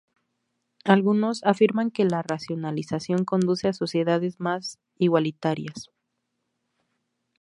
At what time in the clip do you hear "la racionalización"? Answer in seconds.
2.05-3.23